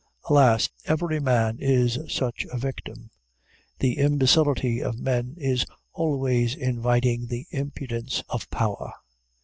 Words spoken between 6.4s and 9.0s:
inviting the impudence of power.